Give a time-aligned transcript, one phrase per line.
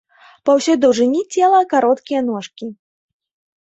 [0.47, 2.75] Па ўсёй даўжыні цела кароткія ножкі.